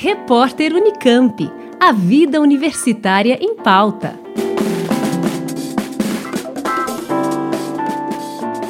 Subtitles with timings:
[0.00, 1.50] Repórter Unicamp.
[1.80, 4.16] A vida universitária em pauta.